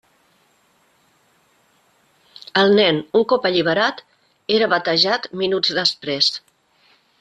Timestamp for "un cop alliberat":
3.21-4.03